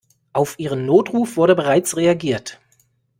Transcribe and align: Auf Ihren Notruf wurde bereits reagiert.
Auf 0.33 0.57
Ihren 0.57 0.87
Notruf 0.87 1.37
wurde 1.37 1.53
bereits 1.53 1.95
reagiert. 1.95 2.59